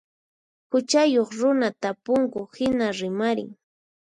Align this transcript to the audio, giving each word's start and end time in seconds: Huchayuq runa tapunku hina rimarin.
Huchayuq 0.71 1.29
runa 1.39 1.69
tapunku 1.81 2.41
hina 2.57 2.87
rimarin. 2.99 3.51